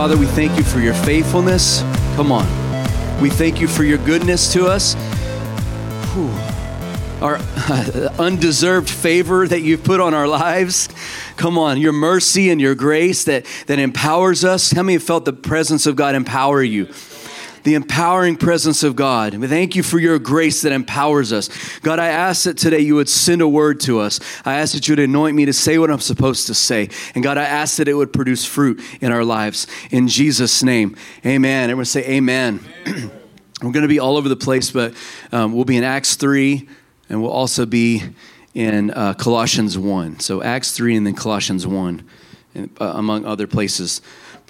[0.00, 1.82] Father, we thank you for your faithfulness.
[2.16, 2.46] Come on.
[3.20, 4.94] We thank you for your goodness to us.
[6.14, 6.30] Whew.
[7.20, 7.36] Our
[8.18, 10.88] undeserved favor that you've put on our lives.
[11.36, 14.70] Come on, your mercy and your grace that, that empowers us.
[14.70, 16.88] How many have felt the presence of God empower you?
[17.62, 19.34] The empowering presence of God.
[19.34, 21.48] We thank you for your grace that empowers us.
[21.80, 24.20] God, I ask that today you would send a word to us.
[24.44, 26.88] I ask that you would anoint me to say what I'm supposed to say.
[27.14, 29.66] And God, I ask that it would produce fruit in our lives.
[29.90, 31.70] In Jesus' name, amen.
[31.70, 32.60] Everyone say amen.
[32.86, 33.10] amen.
[33.62, 34.94] We're going to be all over the place, but
[35.32, 36.66] um, we'll be in Acts 3,
[37.10, 38.02] and we'll also be
[38.54, 40.20] in uh, Colossians 1.
[40.20, 42.02] So Acts 3 and then Colossians 1,
[42.54, 44.00] and, uh, among other places.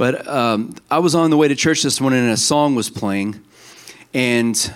[0.01, 2.88] But um, I was on the way to church this morning and a song was
[2.88, 3.38] playing.
[4.15, 4.74] And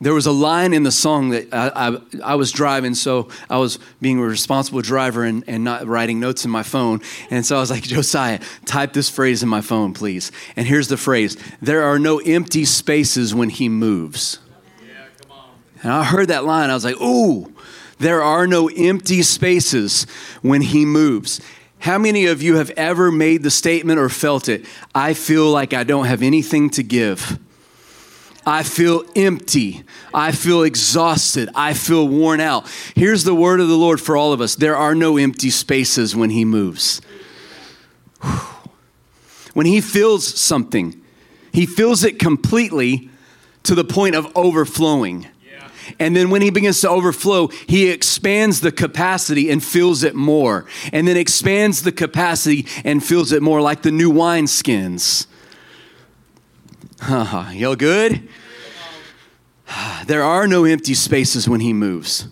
[0.00, 3.58] there was a line in the song that I, I, I, was driving, so I
[3.58, 7.02] was being a responsible driver and, and not writing notes in my phone.
[7.28, 10.32] And so I was like, Josiah, type this phrase in my phone, please.
[10.56, 14.38] And here's the phrase There are no empty spaces when he moves.
[14.80, 15.50] Yeah, come on.
[15.82, 17.52] And I heard that line, I was like, ooh,
[17.98, 20.06] there are no empty spaces
[20.40, 21.42] when he moves.
[21.82, 24.64] How many of you have ever made the statement or felt it?
[24.94, 27.40] I feel like I don't have anything to give.
[28.46, 29.82] I feel empty.
[30.14, 31.48] I feel exhausted.
[31.56, 32.70] I feel worn out.
[32.94, 36.14] Here's the word of the Lord for all of us there are no empty spaces
[36.14, 37.00] when He moves.
[39.54, 41.02] When He fills something,
[41.52, 43.10] He fills it completely
[43.64, 45.26] to the point of overflowing.
[45.98, 50.66] And then when he begins to overflow, he expands the capacity and fills it more.
[50.92, 55.26] And then expands the capacity and fills it more, like the new wine skins.
[57.08, 58.28] Y'all good?
[60.06, 62.28] There are no empty spaces when he moves.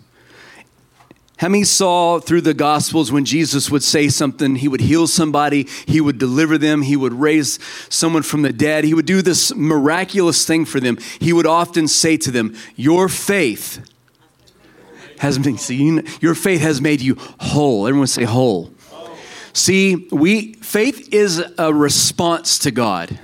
[1.41, 5.67] How many saw through the Gospels when Jesus would say something, he would heal somebody,
[5.87, 7.57] he would deliver them, he would raise
[7.89, 10.99] someone from the dead, he would do this miraculous thing for them.
[11.19, 13.83] He would often say to them, Your faith
[15.17, 17.87] has been seen, your faith has made you whole.
[17.87, 18.71] Everyone say whole.
[19.51, 23.17] See, we faith is a response to God.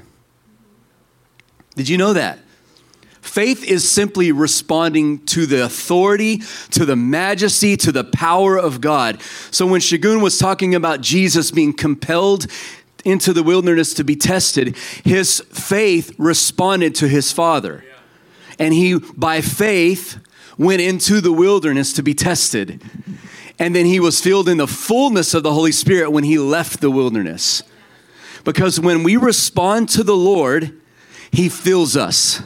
[1.76, 2.40] Did you know that?
[3.28, 9.22] Faith is simply responding to the authority, to the majesty, to the power of God.
[9.52, 12.48] So when Shagun was talking about Jesus being compelled
[13.04, 17.84] into the wilderness to be tested, his faith responded to his Father.
[18.58, 20.18] And he, by faith,
[20.58, 22.82] went into the wilderness to be tested.
[23.60, 26.80] And then he was filled in the fullness of the Holy Spirit when he left
[26.80, 27.62] the wilderness.
[28.46, 30.80] Because when we respond to the Lord,
[31.30, 32.42] he fills us.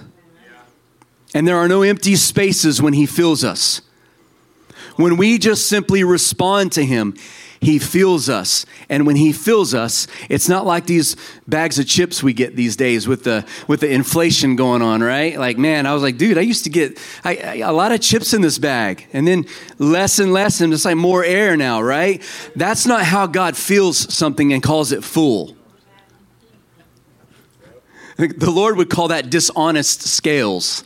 [1.34, 3.82] And there are no empty spaces when He fills us.
[4.98, 7.16] When we just simply respond to Him,
[7.62, 8.66] He fills us.
[8.90, 11.16] And when He fills us, it's not like these
[11.48, 15.40] bags of chips we get these days with the, with the inflation going on, right?
[15.40, 18.02] Like, man, I was like, dude, I used to get I, I, a lot of
[18.02, 19.46] chips in this bag, and then
[19.78, 22.22] less and less, and it's like more air now, right?
[22.56, 25.56] That's not how God feels something and calls it full.
[28.38, 30.84] The Lord would call that dishonest scales.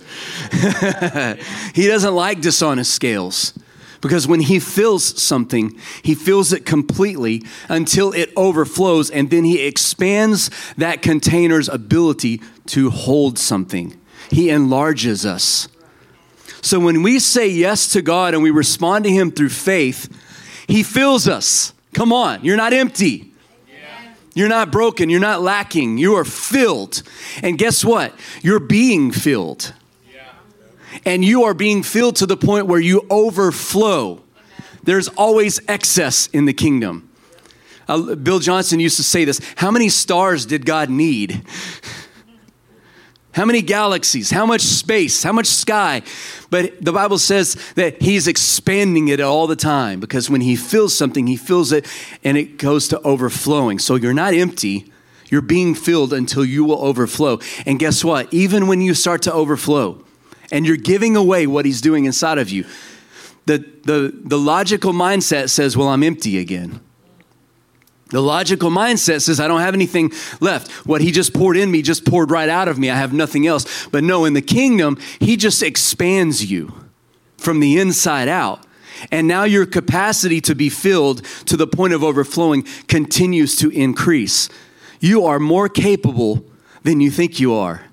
[1.73, 3.53] he doesn't like dishonest scales
[4.01, 9.65] because when He fills something, He fills it completely until it overflows, and then He
[9.65, 13.99] expands that container's ability to hold something.
[14.29, 15.67] He enlarges us.
[16.61, 20.07] So when we say yes to God and we respond to Him through faith,
[20.67, 21.73] He fills us.
[21.93, 23.33] Come on, you're not empty.
[24.35, 25.09] You're not broken.
[25.09, 25.97] You're not lacking.
[25.97, 27.01] You are filled.
[27.41, 28.13] And guess what?
[28.43, 29.73] You're being filled.
[31.05, 34.21] And you are being filled to the point where you overflow.
[34.83, 37.09] There's always excess in the kingdom.
[37.87, 41.43] Uh, Bill Johnson used to say this How many stars did God need?
[43.35, 44.31] How many galaxies?
[44.31, 45.21] How much space?
[45.21, 46.03] How much sky?
[46.49, 50.97] But the Bible says that He's expanding it all the time because when He fills
[50.97, 51.85] something, He fills it
[52.23, 53.77] and it goes to overflowing.
[53.77, 54.89] So you're not empty,
[55.29, 57.39] you're being filled until you will overflow.
[57.65, 58.33] And guess what?
[58.33, 60.01] Even when you start to overflow
[60.49, 62.63] and you're giving away what He's doing inside of you,
[63.47, 66.79] the, the, the logical mindset says, Well, I'm empty again.
[68.09, 70.71] The logical mindset says, I don't have anything left.
[70.85, 72.89] What he just poured in me just poured right out of me.
[72.89, 73.87] I have nothing else.
[73.87, 76.73] But no, in the kingdom, he just expands you
[77.37, 78.63] from the inside out.
[79.11, 84.49] And now your capacity to be filled to the point of overflowing continues to increase.
[84.99, 86.45] You are more capable
[86.83, 87.85] than you think you are.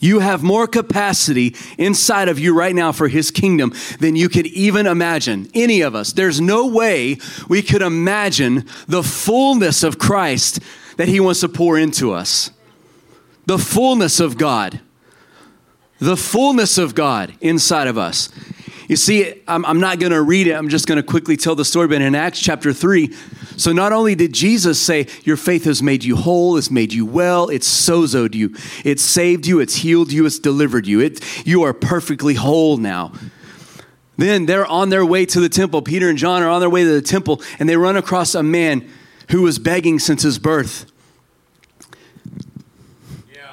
[0.00, 4.46] You have more capacity inside of you right now for His kingdom than you could
[4.46, 5.48] even imagine.
[5.54, 6.12] Any of us.
[6.12, 7.18] There's no way
[7.48, 10.60] we could imagine the fullness of Christ
[10.96, 12.50] that He wants to pour into us.
[13.46, 14.80] The fullness of God.
[15.98, 18.30] The fullness of God inside of us.
[18.90, 20.54] You see, I'm, I'm not going to read it.
[20.54, 21.86] I'm just going to quickly tell the story.
[21.86, 23.14] But in Acts chapter 3,
[23.56, 27.06] so not only did Jesus say, Your faith has made you whole, it's made you
[27.06, 28.52] well, it's sozoed you,
[28.84, 30.98] it's saved you, it's healed you, it's delivered you.
[30.98, 33.12] It, you are perfectly whole now.
[34.16, 35.82] Then they're on their way to the temple.
[35.82, 38.42] Peter and John are on their way to the temple, and they run across a
[38.42, 38.90] man
[39.30, 40.90] who was begging since his birth.
[43.32, 43.52] Yeah.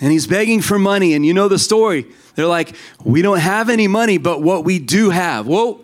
[0.00, 2.06] And he's begging for money, and you know the story.
[2.34, 5.80] They're like, We don't have any money, but what we do have, well,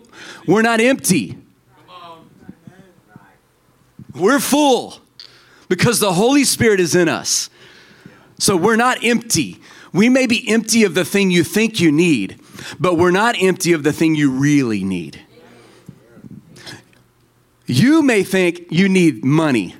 [0.47, 1.37] we're not empty.
[4.13, 4.95] We're full
[5.69, 7.49] because the Holy Spirit is in us.
[8.39, 9.61] So we're not empty.
[9.93, 12.39] We may be empty of the thing you think you need,
[12.79, 15.21] but we're not empty of the thing you really need.
[17.65, 19.75] You may think you need money,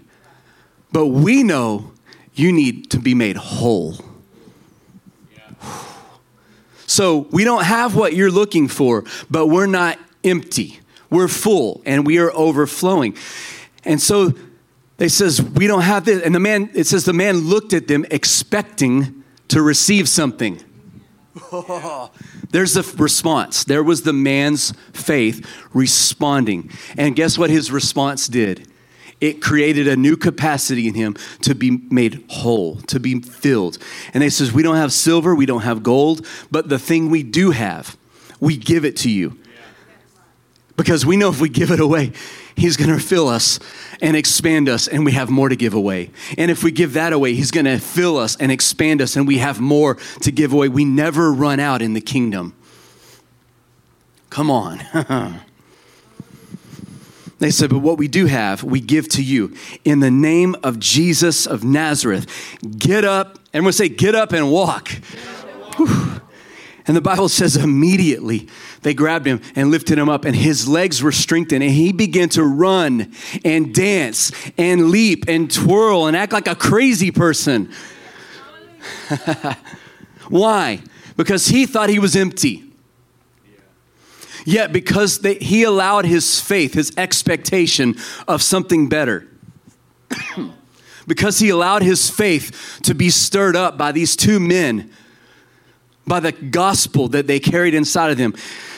[0.92, 1.92] but we know
[2.34, 3.98] you need to be made whole.
[6.92, 10.82] So we don't have what you're looking for, but we're not empty.
[11.10, 13.16] We're full and we are overflowing.
[13.86, 14.34] And so
[14.98, 16.22] they says, we don't have this.
[16.22, 20.62] And the man, it says the man looked at them expecting to receive something.
[22.50, 23.64] There's the response.
[23.64, 26.72] There was the man's faith responding.
[26.98, 28.68] And guess what his response did?
[29.22, 33.78] It created a new capacity in him to be made whole, to be filled.
[34.14, 37.22] And they says, "We don't have silver, we don't have gold, but the thing we
[37.22, 37.96] do have,
[38.40, 39.38] we give it to you."
[40.76, 42.12] Because we know if we give it away,
[42.56, 43.60] He's going to fill us
[44.02, 46.10] and expand us, and we have more to give away.
[46.38, 49.28] And if we give that away, He's going to fill us and expand us, and
[49.28, 50.68] we have more to give away.
[50.68, 52.56] We never run out in the kingdom.
[54.32, 55.40] Come on.
[57.42, 59.56] they said, But what we do have, we give to you.
[59.84, 62.28] In the name of Jesus of Nazareth,
[62.78, 63.36] get up.
[63.36, 64.92] and Everyone say, Get up and walk.
[66.88, 68.48] And the Bible says immediately
[68.82, 72.30] they grabbed him and lifted him up, and his legs were strengthened, and he began
[72.30, 73.14] to run
[73.46, 77.72] and dance and leap and twirl and act like a crazy person.
[80.30, 80.82] Why?
[81.18, 82.71] Because he thought he was empty.
[84.46, 87.96] Yet, because they, he allowed his faith, his expectation
[88.28, 89.28] of something better,
[91.08, 94.92] because he allowed his faith to be stirred up by these two men,
[96.08, 98.34] by the gospel that they carried inside of them,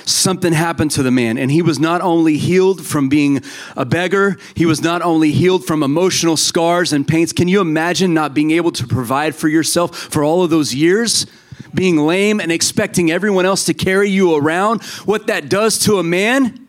[0.06, 1.38] something happened to the man.
[1.38, 3.42] And he was not only healed from being
[3.75, 7.31] a beggar, he was not only healed from emotional scars and pains.
[7.33, 11.25] Can you imagine not being able to provide for yourself for all of those years?
[11.74, 16.04] Being lame and expecting everyone else to carry you around, what that does to a
[16.04, 16.60] man.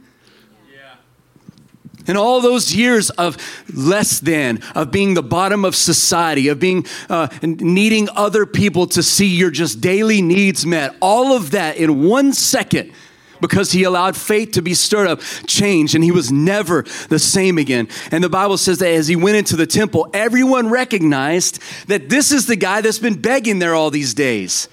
[2.07, 3.39] And all those years of
[3.73, 9.03] less than, of being the bottom of society, of being uh, needing other people to
[9.03, 12.93] see your just daily needs met, all of that in one second
[13.41, 17.59] because he allowed faith to be stirred up, changed, and he was never the same
[17.59, 17.89] again.
[18.11, 22.32] And the Bible says that as he went into the temple, everyone recognized that this
[22.32, 24.69] is the guy that's been begging there all these days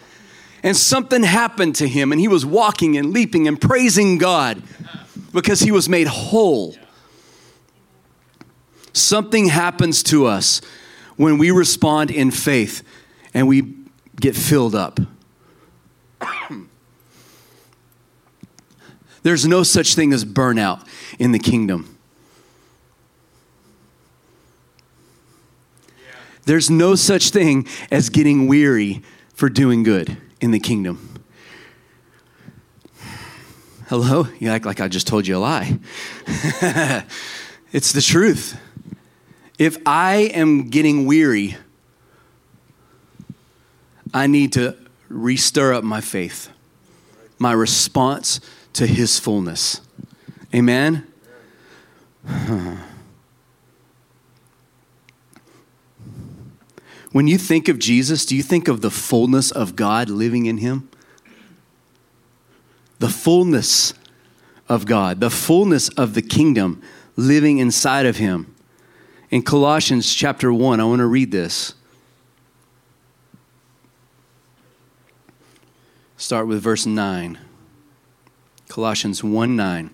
[0.63, 4.61] and something happened to him, and he was walking and leaping and praising God
[5.33, 6.75] because he was made whole.
[8.93, 10.61] Something happens to us
[11.15, 12.83] when we respond in faith
[13.33, 13.75] and we
[14.19, 14.99] get filled up.
[19.23, 20.85] There's no such thing as burnout
[21.17, 21.97] in the kingdom.
[26.43, 29.01] There's no such thing as getting weary
[29.33, 31.07] for doing good in the kingdom.
[33.87, 34.27] Hello?
[34.39, 35.77] You act like I just told you a lie.
[37.71, 38.59] it's the truth.
[39.57, 41.57] If I am getting weary,
[44.13, 44.75] I need to
[45.07, 46.49] restir up my faith,
[47.37, 48.41] my response
[48.73, 49.81] to his fullness.
[50.53, 51.05] Amen?
[57.11, 60.57] When you think of Jesus, do you think of the fullness of God living in
[60.57, 60.89] him?
[62.99, 63.93] The fullness
[64.69, 66.81] of God, the fullness of the kingdom
[67.17, 68.55] living inside of him.
[69.29, 71.73] In Colossians chapter 1, I want to read this.
[76.15, 77.39] Start with verse 9.
[78.69, 79.89] Colossians 1 9.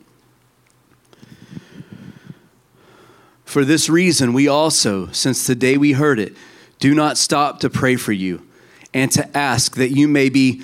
[3.45, 6.35] For this reason, we also, since the day we heard it,
[6.79, 8.45] do not stop to pray for you
[8.93, 10.63] and to ask that you may be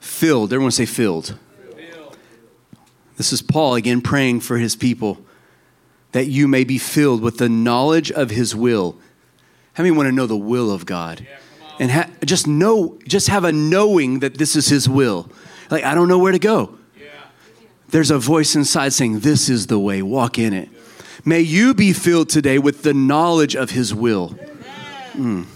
[0.00, 0.52] filled.
[0.52, 1.38] Everyone say filled.
[1.74, 2.16] filled.
[3.16, 5.24] This is Paul again praying for his people
[6.12, 8.98] that you may be filled with the knowledge of his will.
[9.74, 11.26] How many want to know the will of God?
[11.78, 15.28] and ha- just know, just have a knowing that this is his will.
[15.70, 16.78] Like, I don't know where to go.
[17.88, 20.68] There's a voice inside saying, This is the way, walk in it.
[21.24, 24.38] May you be filled today with the knowledge of his will.
[25.12, 25.46] Mm.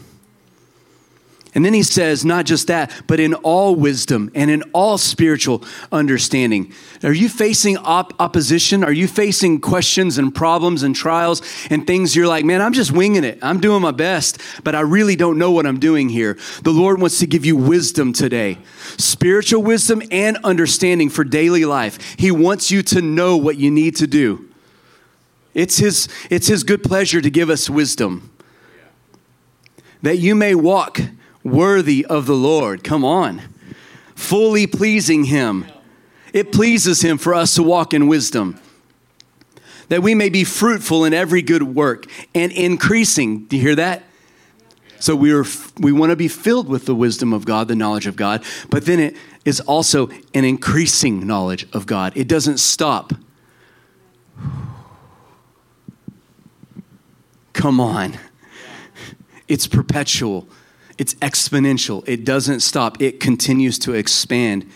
[1.57, 5.65] And then he says, not just that, but in all wisdom and in all spiritual
[5.91, 6.75] understanding.
[7.03, 8.85] Are you facing op- opposition?
[8.85, 12.93] Are you facing questions and problems and trials and things you're like, man, I'm just
[12.93, 13.39] winging it.
[13.41, 16.37] I'm doing my best, but I really don't know what I'm doing here.
[16.63, 18.59] The Lord wants to give you wisdom today
[18.99, 22.17] spiritual wisdom and understanding for daily life.
[22.19, 24.47] He wants you to know what you need to do.
[25.55, 28.31] It's his, it's his good pleasure to give us wisdom.
[30.07, 31.01] That you may walk
[31.43, 32.85] worthy of the Lord.
[32.85, 33.43] Come on.
[34.15, 35.67] Fully pleasing Him.
[36.33, 38.61] It pleases Him for us to walk in wisdom.
[39.89, 43.47] That we may be fruitful in every good work and increasing.
[43.47, 44.05] Do you hear that?
[45.01, 45.45] So we are
[45.81, 48.87] we want to be filled with the wisdom of God, the knowledge of God, but
[48.87, 52.13] then it is also an increasing knowledge of God.
[52.15, 53.13] It doesn't stop.
[57.53, 58.21] Come on.
[59.49, 60.49] It's perpetual.
[60.99, 62.07] It's exponential.
[62.09, 64.71] It doesn't stop, it continues to expand.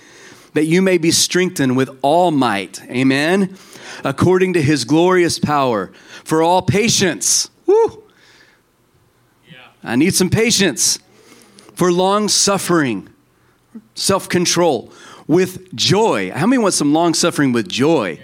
[0.55, 2.83] That you may be strengthened with all might.
[2.91, 3.57] Amen.
[4.05, 5.93] According to his glorious power.
[6.25, 7.51] For all patience.
[7.67, 8.03] Woo.
[9.49, 9.59] Yeah.
[9.85, 10.99] I need some patience.
[11.75, 13.09] For long suffering,
[13.95, 14.93] self control,
[15.27, 16.33] with joy.
[16.33, 18.19] How many want some long suffering with joy?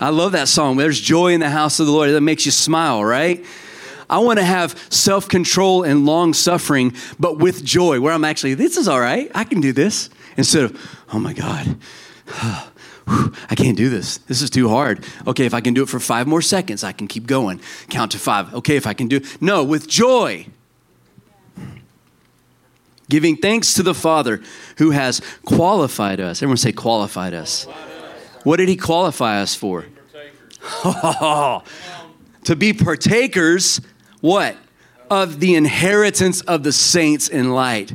[0.00, 0.78] I love that song.
[0.78, 2.10] There's joy in the house of the Lord.
[2.10, 3.44] That makes you smile, right?
[4.10, 8.54] I want to have self control and long suffering, but with joy, where I'm actually,
[8.54, 9.30] this is all right.
[9.34, 10.10] I can do this.
[10.36, 11.76] Instead of, oh my God,
[13.06, 14.18] I can't do this.
[14.18, 15.04] This is too hard.
[15.26, 17.60] Okay, if I can do it for five more seconds, I can keep going.
[17.90, 18.54] Count to five.
[18.54, 20.46] Okay, if I can do No, with joy.
[23.08, 24.42] Giving thanks to the Father
[24.76, 26.38] who has qualified us.
[26.38, 27.64] Everyone say, qualified us.
[28.44, 29.86] What did He qualify us for?
[32.44, 33.80] to be partakers
[34.20, 34.56] what?
[35.10, 37.94] Of the inheritance of the saints in light.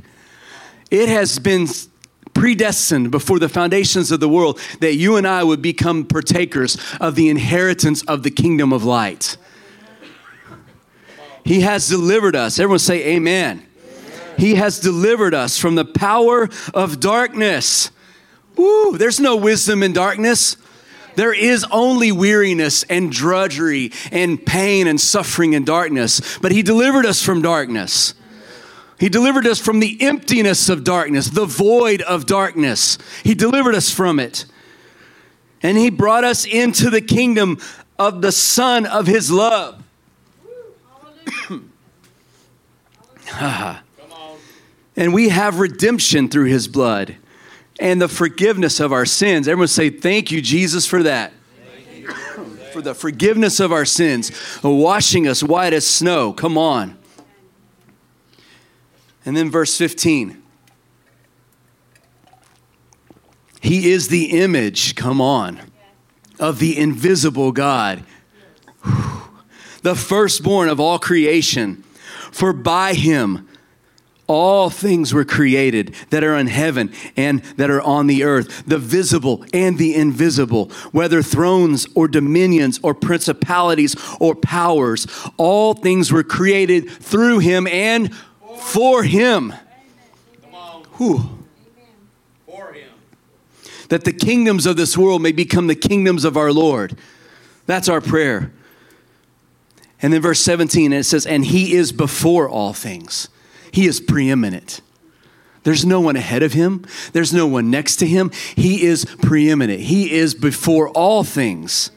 [0.90, 1.68] It has been
[2.34, 7.16] predestined before the foundations of the world that you and I would become partakers of
[7.16, 9.38] the inheritance of the kingdom of light.
[11.44, 12.58] He has delivered us.
[12.58, 13.66] Everyone say, Amen.
[14.38, 17.92] He has delivered us from the power of darkness.
[18.56, 20.58] Woo, there's no wisdom in darkness.
[21.16, 27.06] There is only weariness and drudgery and pain and suffering and darkness, but He delivered
[27.06, 28.14] us from darkness.
[29.00, 32.98] He delivered us from the emptiness of darkness, the void of darkness.
[33.24, 34.46] He delivered us from it.
[35.62, 37.60] And He brought us into the kingdom
[38.00, 39.84] of the Son of His love.
[43.36, 43.82] Ah.
[44.96, 47.18] and we have redemption through His bload
[47.84, 49.46] and the forgiveness of our sins.
[49.46, 51.34] Everyone say, Thank you, Jesus, for that.
[52.72, 54.32] for the forgiveness of our sins,
[54.64, 56.32] washing us white as snow.
[56.32, 56.98] Come on.
[59.26, 60.42] And then verse 15.
[63.60, 65.60] He is the image, come on,
[66.40, 68.04] of the invisible God,
[69.82, 71.84] the firstborn of all creation.
[72.32, 73.48] For by him,
[74.34, 78.80] all things were created that are in heaven and that are on the earth, the
[78.80, 85.06] visible and the invisible, whether thrones or dominions or principalities or powers.
[85.38, 88.12] All things were created through him and
[88.58, 89.54] for him.
[90.98, 91.30] Whew.
[93.90, 96.98] That the kingdoms of this world may become the kingdoms of our Lord.
[97.68, 98.52] That's our prayer.
[100.02, 103.30] And then verse 17, it says, And he is before all things
[103.74, 104.82] he is preeminent.
[105.64, 108.32] There's no one ahead of him, there's no one next to him.
[108.56, 109.82] He is preeminent.
[109.82, 111.90] He is before all things.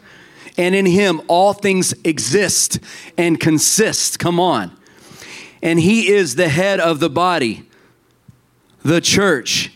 [0.56, 2.78] And in him, all things exist
[3.18, 4.18] and consist.
[4.18, 4.75] Come on.
[5.62, 7.68] And he is the head of the body,
[8.83, 9.71] the church.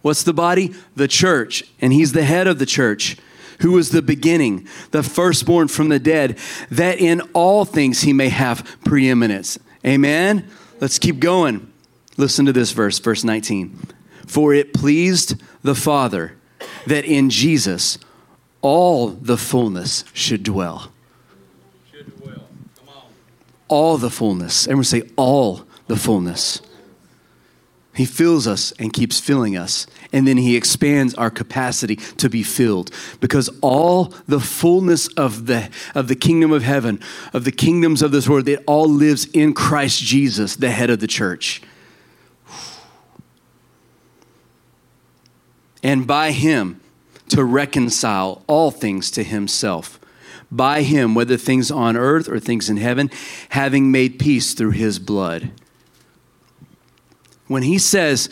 [0.00, 0.74] What's the body?
[0.96, 1.64] The church.
[1.78, 3.18] And he's the head of the church
[3.60, 6.38] who was the beginning, the firstborn from the dead,
[6.70, 9.58] that in all things he may have preeminence.
[9.84, 10.48] Amen.
[10.80, 11.72] Let's keep going.
[12.16, 13.78] Listen to this verse, verse 19.
[14.26, 16.36] For it pleased the Father
[16.86, 17.98] that in Jesus
[18.60, 20.92] all the fullness should dwell.
[21.90, 22.48] Should dwell.
[23.68, 24.66] All the fullness.
[24.66, 26.60] Everyone say, all the fullness.
[27.94, 29.86] He fills us and keeps filling us.
[30.14, 35.68] And then he expands our capacity to be filled because all the fullness of the,
[35.92, 37.00] of the kingdom of heaven,
[37.32, 41.00] of the kingdoms of this world, it all lives in Christ Jesus, the head of
[41.00, 41.62] the church.
[45.82, 46.80] And by him
[47.30, 49.98] to reconcile all things to himself.
[50.48, 53.10] By him, whether things on earth or things in heaven,
[53.48, 55.50] having made peace through his blood
[57.46, 58.28] when he says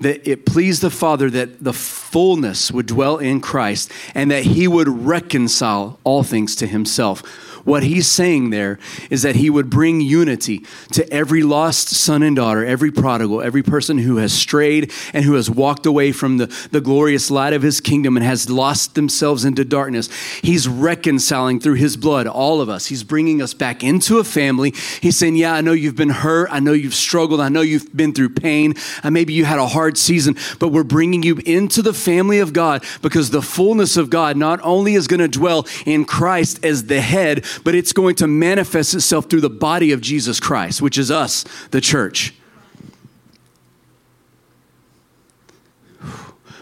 [0.00, 4.68] that it pleased the Father that the fullness would dwell in Christ and that he
[4.68, 7.22] would reconcile all things to himself
[7.66, 8.78] what he's saying there
[9.10, 13.62] is that he would bring unity to every lost son and daughter, every prodigal, every
[13.62, 17.62] person who has strayed and who has walked away from the, the glorious light of
[17.62, 20.08] his kingdom and has lost themselves into darkness.
[20.42, 22.86] He's reconciling through his blood all of us.
[22.86, 24.72] He's bringing us back into a family.
[25.02, 26.48] He's saying, Yeah, I know you've been hurt.
[26.52, 27.40] I know you've struggled.
[27.40, 28.74] I know you've been through pain.
[29.02, 32.52] And maybe you had a hard season, but we're bringing you into the family of
[32.52, 36.84] God because the fullness of God not only is going to dwell in Christ as
[36.84, 40.98] the head, but it's going to manifest itself through the body of Jesus Christ, which
[40.98, 42.34] is us, the church.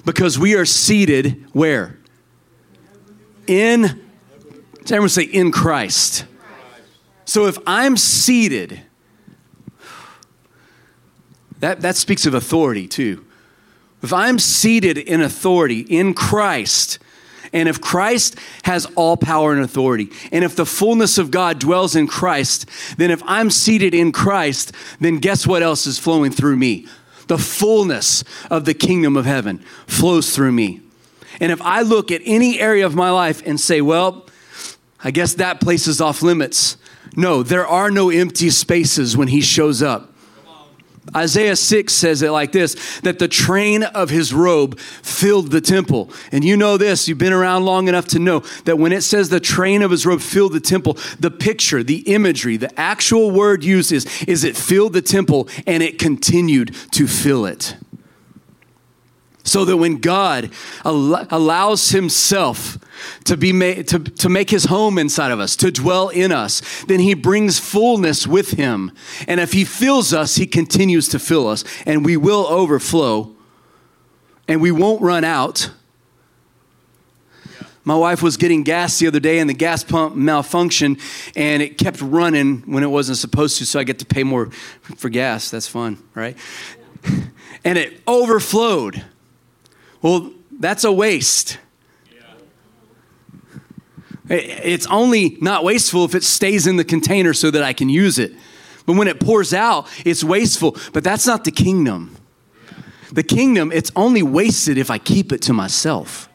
[0.05, 1.99] Because we are seated where?
[3.47, 4.03] In,
[4.83, 6.27] everyone say, in Christ.
[7.25, 8.83] So if I'm seated,
[11.61, 13.25] that, that speaks of authority too.
[14.03, 16.99] If I'm seated in authority in Christ,
[17.55, 21.95] and if Christ has all power and authority, and if the fullness of God dwells
[21.95, 22.69] in Christ,
[22.99, 26.87] then if I'm seated in Christ, then guess what else is flowing through me?
[27.29, 30.83] The fullness of the kingdom of heaven flows through me.
[31.41, 34.27] And if I look at any area of my life and say, well,
[35.03, 36.77] I guess that place is off limits.
[37.17, 40.14] No, there are no empty spaces when he shows up.
[41.15, 46.11] Isaiah 6 says it like this that the train of his robe filled the temple.
[46.33, 49.29] And you know this, you've been around long enough to know that when it says
[49.29, 53.65] the train of his robe filled the temple, the picture, the imagery, the actual word
[53.65, 57.77] used is, is it filled the temple and it continued to fill it.
[59.47, 60.51] So that when God
[60.85, 62.79] al- allows himself
[63.25, 63.53] to, be
[63.85, 67.59] to, to make his home inside of us, to dwell in us, then he brings
[67.59, 68.91] fullness with him.
[69.29, 73.35] And if he fills us, he continues to fill us, and we will overflow,
[74.49, 75.71] and we won't run out.
[77.87, 81.01] My wife was getting gas the other day, and the gas pump malfunctioned,
[81.37, 84.51] and it kept running when it wasn't supposed to, so I get to pay more
[84.97, 85.51] for gas.
[85.51, 86.37] That's fun, right?
[87.67, 89.03] And it overflowed.
[90.05, 91.57] Well, that's a waste.
[94.29, 98.19] It's only not wasteful if it stays in the container so that I can use
[98.19, 98.35] it.
[98.85, 100.77] But when it pours out, it's wasteful.
[100.93, 102.17] But that's not the kingdom.
[103.13, 106.29] The kingdom, it's only wasted if I keep it to myself.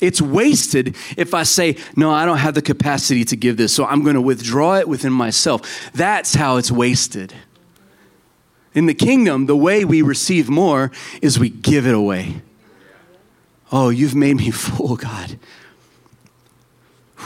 [0.00, 3.84] It's wasted if I say, no, I don't have the capacity to give this, so
[3.84, 5.92] I'm going to withdraw it within myself.
[5.92, 7.32] That's how it's wasted.
[8.74, 10.90] In the kingdom, the way we receive more
[11.22, 12.42] is we give it away.
[13.72, 15.38] Oh, you've made me full, God.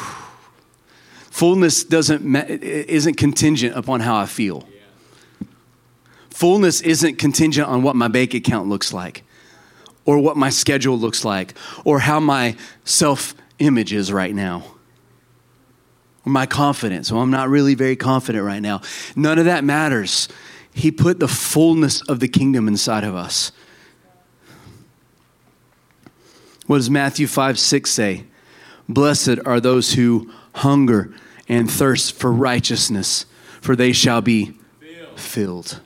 [1.30, 4.68] Fullness doesn't isn't contingent upon how I feel.
[6.30, 9.24] Fullness isn't contingent on what my bank account looks like
[10.06, 14.64] or what my schedule looks like or how my self image is right now
[16.24, 17.12] or my confidence.
[17.12, 18.80] Well, I'm not really very confident right now.
[19.16, 20.28] None of that matters.
[20.72, 23.52] He put the fullness of the kingdom inside of us.
[26.70, 28.26] What does Matthew 5 6 say?
[28.88, 31.12] Blessed are those who hunger
[31.48, 33.26] and thirst for righteousness,
[33.60, 34.56] for they shall be
[35.16, 35.80] filled.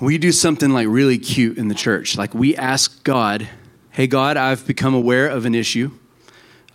[0.00, 2.16] We do something like really cute in the church.
[2.16, 3.48] Like we ask God,
[3.90, 5.92] hey, God, I've become aware of an issue.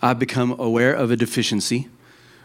[0.00, 1.88] I've become aware of a deficiency.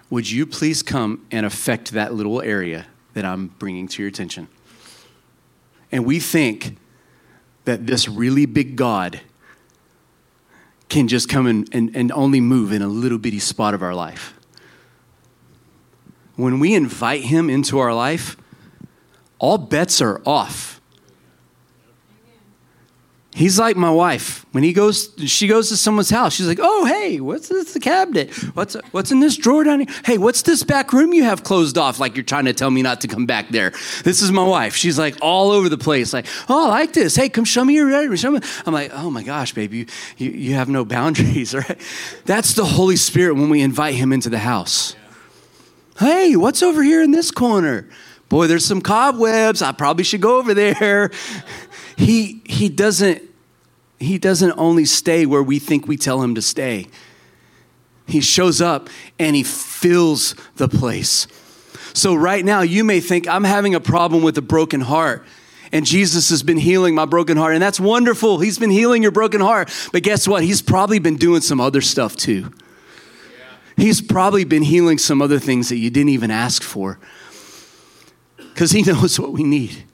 [0.09, 4.47] Would you please come and affect that little area that I'm bringing to your attention?
[5.91, 6.77] And we think
[7.65, 9.21] that this really big God
[10.89, 13.93] can just come and, and, and only move in a little bitty spot of our
[13.93, 14.33] life.
[16.35, 18.35] When we invite him into our life,
[19.37, 20.70] all bets are off.
[23.33, 24.45] He's like my wife.
[24.51, 26.33] When he goes, she goes to someone's house.
[26.33, 27.77] She's like, "Oh, hey, what's this?
[27.81, 28.33] Cabinet?
[28.55, 29.95] What's what's in this drawer down here?
[30.03, 31.97] Hey, what's this back room you have closed off?
[31.97, 33.71] Like you're trying to tell me not to come back there.
[34.03, 34.75] This is my wife.
[34.75, 36.11] She's like all over the place.
[36.11, 37.15] Like, oh, I like this.
[37.15, 38.17] Hey, come show me your bedroom.
[38.17, 38.41] Show me.
[38.65, 39.85] I'm like, oh my gosh, baby, you,
[40.17, 41.79] you, you have no boundaries, right?
[42.25, 44.95] That's the Holy Spirit when we invite Him into the house.
[45.97, 47.87] Hey, what's over here in this corner?
[48.27, 49.61] Boy, there's some cobwebs.
[49.61, 51.11] I probably should go over there.
[51.97, 53.21] He he doesn't
[53.99, 56.87] he doesn't only stay where we think we tell him to stay.
[58.07, 61.27] He shows up and he fills the place.
[61.93, 65.23] So right now you may think I'm having a problem with a broken heart
[65.71, 68.39] and Jesus has been healing my broken heart and that's wonderful.
[68.39, 69.71] He's been healing your broken heart.
[69.93, 70.43] But guess what?
[70.43, 72.51] He's probably been doing some other stuff too.
[73.77, 76.99] He's probably been healing some other things that you didn't even ask for.
[78.55, 79.85] Cuz he knows what we need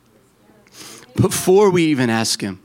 [1.17, 2.61] before we even ask Him.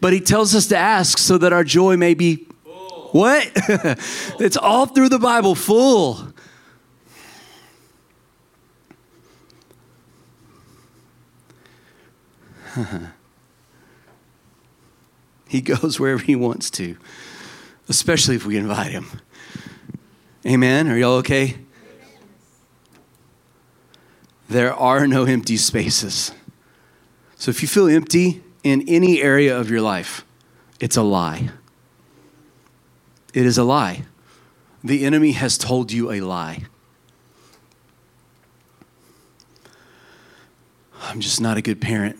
[0.00, 2.46] But He tells us to ask so that our joy may be
[3.12, 3.50] what?
[4.40, 6.32] it's all through the Bible, full.
[15.46, 16.96] he goes wherever he wants to,
[17.88, 19.20] especially if we invite him.
[20.46, 20.88] Amen.
[20.88, 21.58] Are y'all okay?
[24.48, 26.32] There are no empty spaces.
[27.42, 30.24] So if you feel empty in any area of your life,
[30.78, 31.50] it's a lie.
[33.34, 34.04] It is a lie.
[34.84, 36.62] The enemy has told you a lie.
[41.00, 42.16] I'm just not a good parent.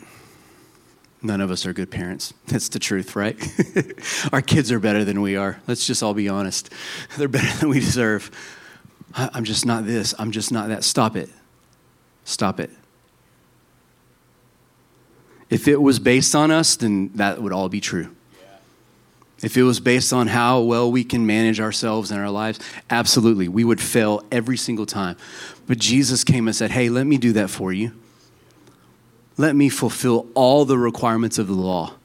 [1.23, 2.35] None of us are good parents.
[2.49, 3.41] That's the truth, right?
[4.33, 5.63] Our kids are better than we are.
[5.69, 6.69] Let's just all be honest.
[7.17, 8.29] They're better than we deserve.
[9.15, 10.17] I'm just not this.
[10.19, 10.83] I'm just not that.
[10.83, 11.31] Stop it.
[12.25, 12.71] Stop it.
[15.53, 18.09] If it was based on us, then that would all be true.
[19.43, 23.49] If it was based on how well we can manage ourselves and our lives, absolutely,
[23.49, 25.15] we would fail every single time.
[25.67, 27.93] But Jesus came and said, Hey, let me do that for you.
[29.37, 31.97] Let me fulfill all the requirements of the law.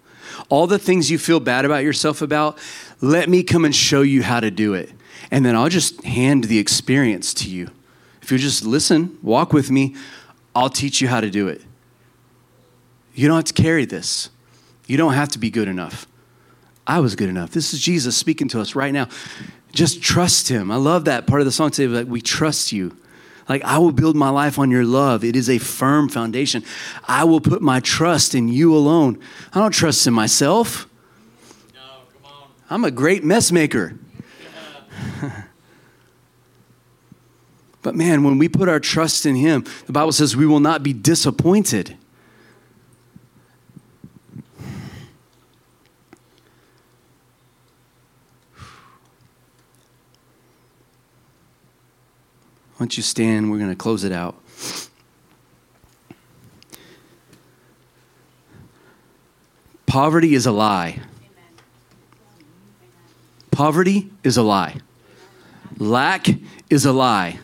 [0.49, 2.57] All the things you feel bad about yourself about,
[2.99, 4.91] let me come and show you how to do it.
[5.31, 7.69] And then I'll just hand the experience to you.
[8.21, 9.95] If you just listen, walk with me,
[10.53, 11.61] I'll teach you how to do it.
[13.17, 14.29] You don't have to carry this.
[14.85, 16.05] You don't have to be good enough.
[16.85, 17.49] I was good enough.
[17.49, 19.09] This is Jesus speaking to us right now.
[19.71, 20.69] Just trust him.
[20.69, 21.91] I love that part of the song today.
[21.91, 22.95] Like, we trust you.
[23.49, 25.23] Like, I will build my life on your love.
[25.23, 26.63] It is a firm foundation.
[27.07, 29.19] I will put my trust in you alone.
[29.51, 30.87] I don't trust in myself.
[31.73, 31.79] No,
[32.21, 32.49] come on.
[32.69, 33.97] I'm a great mess maker.
[37.81, 40.83] but man, when we put our trust in him, the Bible says we will not
[40.83, 41.97] be disappointed.
[52.77, 53.49] Why don't you stand?
[53.49, 54.39] We're going to close it out.
[59.87, 60.99] Poverty is a lie.
[63.49, 64.77] Poverty is a lie.
[65.79, 66.27] Lack
[66.69, 67.39] is a lie.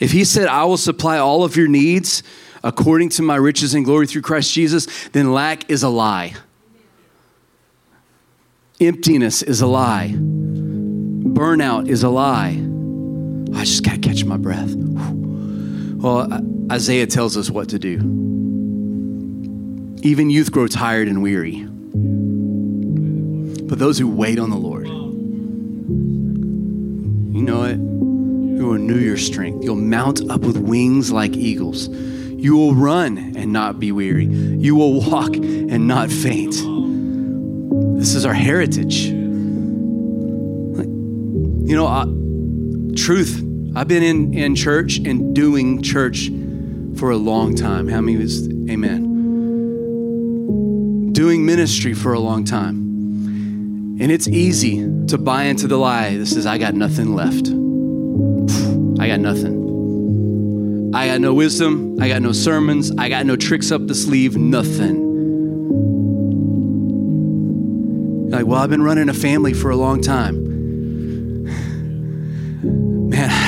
[0.00, 2.24] If he said, I will supply all of your needs
[2.64, 6.34] according to my riches and glory through Christ Jesus, then lack is a lie.
[8.80, 10.12] Emptiness is a lie.
[10.16, 12.79] Burnout is a lie.
[13.54, 14.74] I just got to catch my breath.
[14.74, 16.28] Well,
[16.72, 17.98] Isaiah tells us what to do.
[20.02, 21.66] Even youth grow tired and weary.
[23.66, 24.94] But those who wait on the Lord, you
[27.42, 29.64] know it, who will renew your strength.
[29.64, 31.88] You'll mount up with wings like eagles.
[31.88, 34.24] You will run and not be weary.
[34.24, 36.54] You will walk and not faint.
[37.98, 39.12] This is our heritage.
[41.66, 42.04] You know, I,
[43.00, 43.42] truth.
[43.74, 46.30] I've been in, in church and doing church
[46.96, 47.88] for a long time.
[47.88, 49.08] How many is amen?
[51.12, 53.98] Doing ministry for a long time.
[54.00, 57.48] And it's easy to buy into the lie that says, I got nothing left.
[59.00, 60.92] I got nothing.
[60.94, 62.00] I got no wisdom.
[62.00, 62.90] I got no sermons.
[62.98, 64.36] I got no tricks up the sleeve.
[64.36, 65.08] Nothing.
[68.30, 70.39] Like, well, I've been running a family for a long time.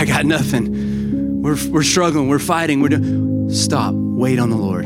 [0.03, 1.43] I got nothing.
[1.43, 2.29] We're, we're struggling.
[2.29, 2.81] We're fighting.
[2.81, 3.51] We're doing.
[3.51, 3.95] Stop.
[3.95, 4.85] Wait on the Lord.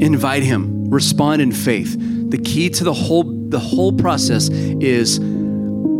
[0.00, 0.88] Invite Him.
[0.90, 1.96] Respond in faith.
[2.30, 5.18] The key to the whole the whole process is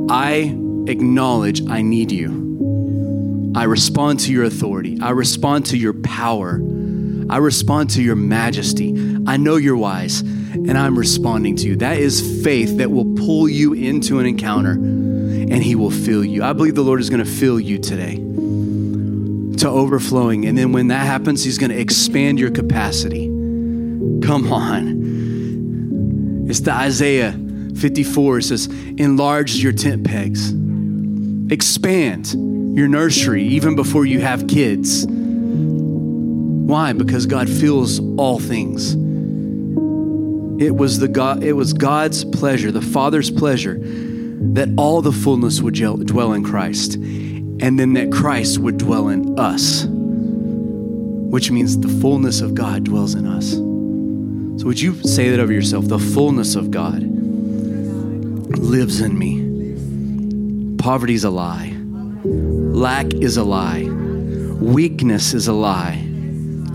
[0.09, 3.53] I acknowledge I need you.
[3.57, 4.97] I respond to your authority.
[5.03, 6.61] I respond to your power.
[7.29, 8.95] I respond to your majesty.
[9.27, 10.23] I know you're wise
[10.57, 11.77] and I'm responding to you.
[11.77, 16.43] That is faith that will pull you into an encounter and He will fill you.
[16.43, 20.47] I believe the Lord is going to fill you today to overflowing.
[20.47, 23.27] And then when that happens, He's going to expand your capacity.
[23.27, 26.47] Come on.
[26.49, 27.33] It's the Isaiah
[27.77, 28.39] 54.
[28.39, 28.67] It says,
[28.97, 30.51] enlarge your tent pegs,
[31.53, 35.07] expand your nursery even before you have kids.
[35.07, 36.93] Why?
[36.93, 38.97] Because God fills all things.
[40.59, 45.61] It was, the God, it was God's pleasure, the Father's pleasure, that all the fullness
[45.61, 51.89] would dwell in Christ, and then that Christ would dwell in us, which means the
[52.01, 53.53] fullness of God dwells in us.
[54.61, 55.89] So, would you say that over yourself?
[55.89, 57.03] The fullness of God
[58.59, 60.77] lives in me.
[60.79, 61.77] Poverty is a lie,
[62.25, 63.85] lack is a lie,
[64.61, 65.97] weakness is a lie,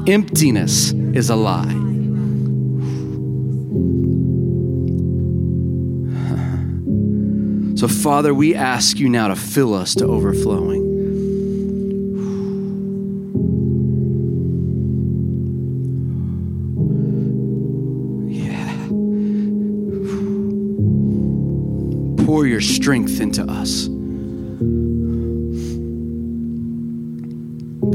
[0.07, 1.90] emptiness is a lie.
[7.81, 10.83] So, Father, we ask you now to fill us to overflowing.
[18.29, 18.85] Yeah.
[22.23, 23.87] Pour your strength into us.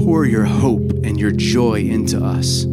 [0.05, 2.67] Pour your hope and your joy into us.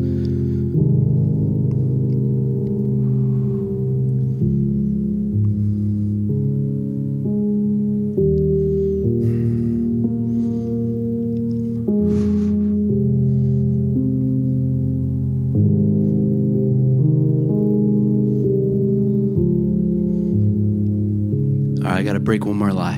[22.33, 22.97] Break one more lie.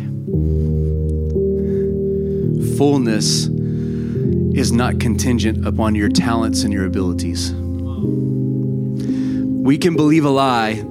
[2.78, 3.48] Fullness
[4.58, 7.52] is not contingent upon your talents and your abilities.
[7.52, 7.58] We
[9.78, 10.86] can believe a lie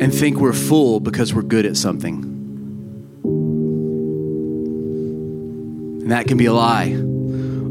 [0.00, 2.24] and think we're full because we're good at something.
[6.02, 6.94] And that can be a lie.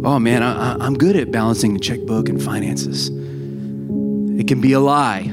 [0.05, 3.09] Oh man, I, am good at balancing the checkbook and finances.
[3.09, 5.23] It can be a lie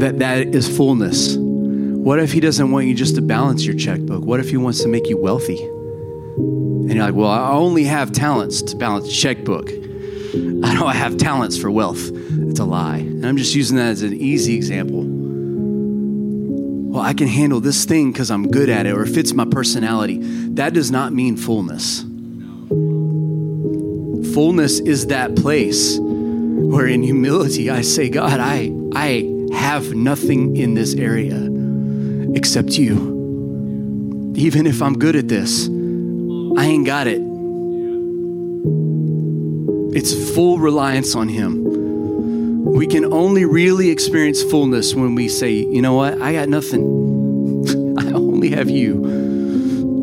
[0.00, 1.45] that that is fullness.
[2.06, 4.24] What if he doesn't want you just to balance your checkbook?
[4.24, 5.60] What if he wants to make you wealthy?
[5.60, 9.70] And you're like, well, I only have talents to balance checkbook.
[9.70, 12.12] I don't have talents for wealth.
[12.12, 12.98] It's a lie.
[12.98, 15.02] And I'm just using that as an easy example.
[16.92, 19.44] Well, I can handle this thing because I'm good at it or it fits my
[19.44, 20.20] personality.
[20.50, 22.02] That does not mean fullness.
[24.32, 30.74] Fullness is that place where in humility I say, God, I, I have nothing in
[30.74, 31.45] this area
[32.36, 34.34] except you.
[34.36, 37.22] Even if I'm good at this, I ain't got it.
[39.96, 41.64] It's full reliance on Him.
[42.64, 46.82] We can only really experience fullness when we say, you know what, I got nothing.
[47.98, 48.96] I only have you.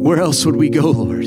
[0.01, 1.25] Where else would we go, Lord?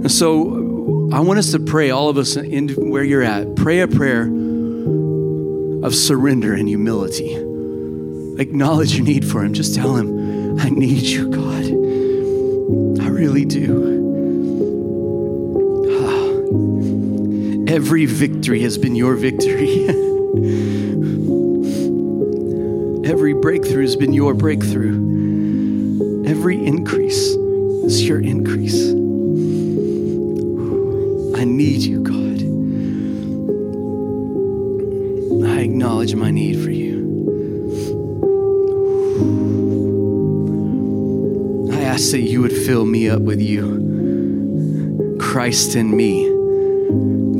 [0.00, 3.80] And so I want us to pray, all of us in where you're at, pray
[3.80, 7.39] a prayer of surrender and humility
[8.40, 9.52] acknowledge your need for Him.
[9.52, 11.66] Just tell Him, I need you, God.
[13.04, 13.98] I really do.
[17.68, 19.86] Every victory has been your victory.
[23.04, 26.24] Every breakthrough has been your breakthrough.
[26.26, 27.34] Every increase
[27.84, 28.90] is your increase.
[31.38, 32.40] I need you, God.
[35.50, 36.69] I acknowledge my need for
[42.40, 42.48] you.
[42.48, 45.18] would fill me up with you.
[45.20, 46.26] Christ in me.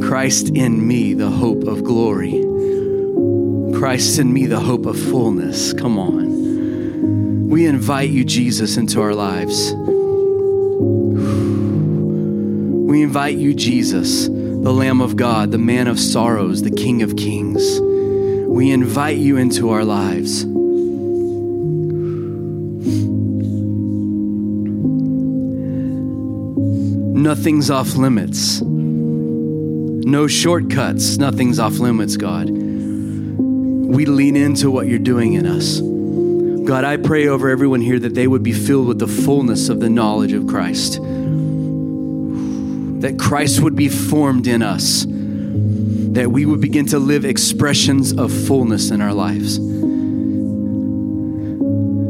[0.07, 2.33] Christ in me, the hope of glory.
[3.79, 5.73] Christ in me, the hope of fullness.
[5.73, 7.49] Come on.
[7.49, 9.73] We invite you, Jesus, into our lives.
[12.91, 17.17] We invite you, Jesus, the Lamb of God, the man of sorrows, the King of
[17.17, 17.81] kings.
[18.49, 20.45] We invite you into our lives.
[27.41, 28.61] Nothing's off limits.
[28.61, 32.51] No shortcuts, nothing's off limits, God.
[32.51, 35.81] We lean into what you're doing in us.
[36.69, 39.81] God, I pray over everyone here that they would be filled with the fullness of
[39.81, 41.01] the knowledge of Christ.
[43.01, 45.07] That Christ would be formed in us.
[45.09, 49.57] That we would begin to live expressions of fullness in our lives.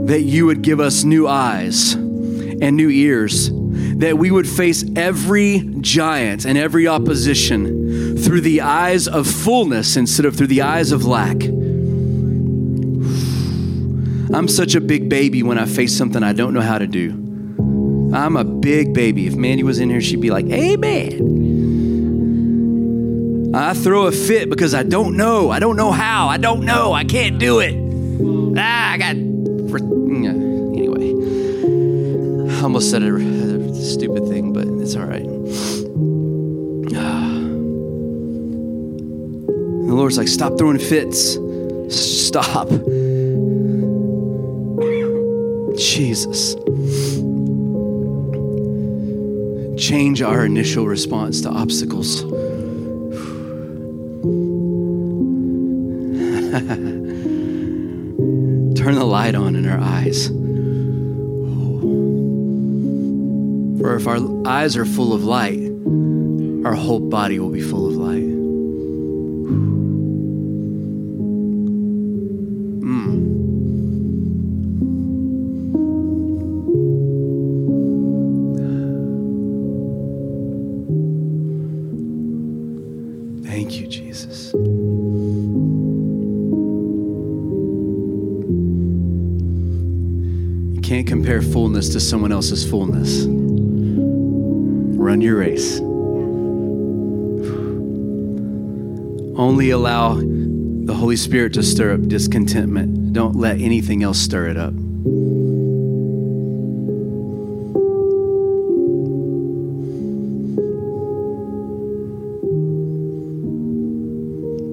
[0.09, 3.53] That you would give us new eyes and new ears
[4.01, 10.25] that we would face every giant and every opposition through the eyes of fullness instead
[10.25, 11.37] of through the eyes of lack.
[14.33, 17.11] I'm such a big baby when I face something I don't know how to do.
[18.15, 19.27] I'm a big baby.
[19.27, 21.41] If Mandy was in here, she'd be like, Amen.
[23.55, 25.51] I throw a fit because I don't know.
[25.51, 26.29] I don't know how.
[26.29, 26.95] I don't know.
[26.95, 27.75] I can't do it.
[28.57, 29.17] Ah, I got.
[30.77, 31.13] Anyway,
[32.51, 33.13] I almost said a
[33.81, 35.25] stupid thing, but it's all right.
[39.87, 41.39] the Lord's like, stop throwing fits.
[41.89, 42.69] Stop.
[45.77, 46.55] Jesus.
[49.83, 52.23] Change our initial response to obstacles.
[56.51, 56.61] Turn
[58.95, 60.31] the light on in our eyes.
[63.91, 65.59] For if our eyes are full of light,
[66.65, 68.23] our whole body will be full of light.
[72.85, 73.19] Hmm.
[83.43, 84.53] Thank you, Jesus.
[90.75, 93.40] You can't compare fullness to someone else's fullness.
[95.21, 95.79] Run your race.
[99.39, 103.13] Only allow the Holy Spirit to stir up discontentment.
[103.13, 104.73] Don't let anything else stir it up.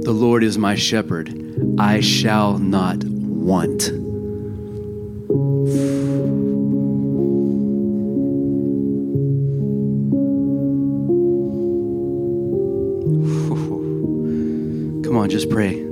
[0.05, 1.77] The Lord is my shepherd.
[1.77, 4.06] I shall not want.
[15.27, 15.86] Just pray.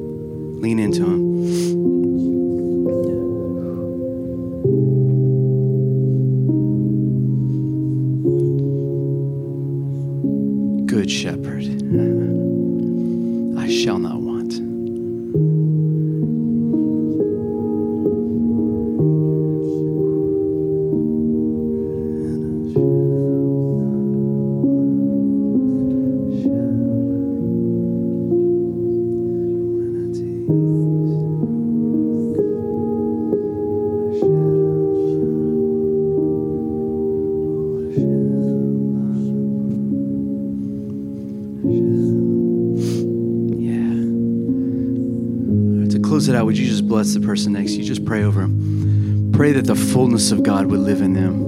[46.46, 47.84] Would you just bless the person next to you?
[47.84, 49.32] Just pray over them.
[49.34, 51.44] Pray that the fullness of God would live in them.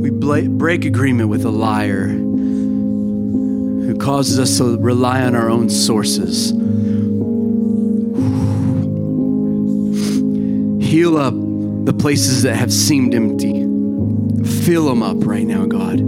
[0.00, 6.50] We break agreement with a liar who causes us to rely on our own sources.
[10.86, 11.34] Heal up
[11.86, 13.62] the places that have seemed empty.
[14.64, 15.98] Fill them up right now, God.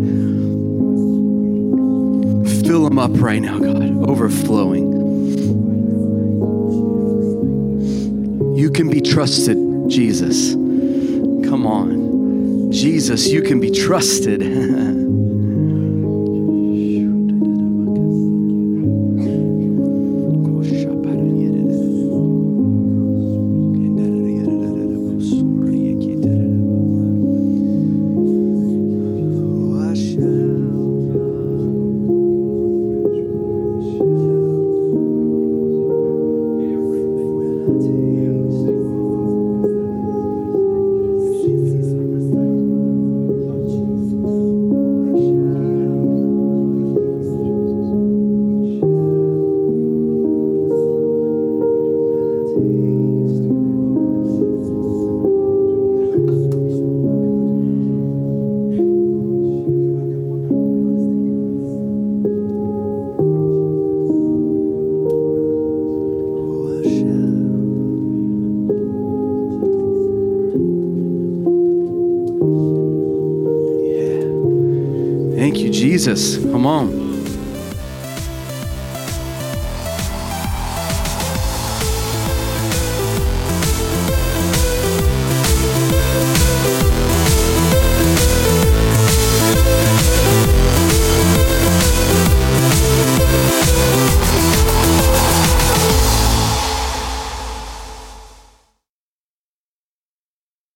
[2.66, 4.92] Fill them up right now, God, overflowing.
[8.56, 9.56] You can be trusted,
[9.88, 10.54] Jesus.
[10.54, 12.72] Come on.
[12.72, 14.42] Jesus, you can be trusted.
[37.82, 38.35] Jesus.